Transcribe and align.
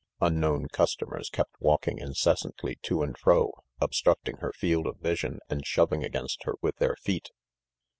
Unknown 0.19 0.67
customers 0.67 1.29
kept 1.29 1.53
walking 1.61 1.99
incessantly 1.99 2.75
to 2.81 3.03
and 3.03 3.15
fro, 3.15 3.63
obstructing 3.79 4.37
her 4.37 4.51
field 4.51 4.87
of 4.87 4.97
vision 4.97 5.37
and 5.47 5.63
shoving 5.63 6.03
against 6.03 6.41
her 6.45 6.55
with 6.59 6.75
their 6.77 6.95
feet. 6.95 7.29